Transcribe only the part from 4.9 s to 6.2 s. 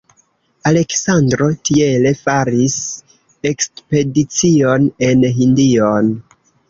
en Hindion.